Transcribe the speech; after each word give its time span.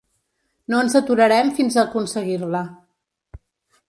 No 0.73 0.77
ens 0.85 0.95
aturarem 0.99 1.51
fins 1.59 1.77
a 1.77 1.81
aconseguir-la. 1.83 2.63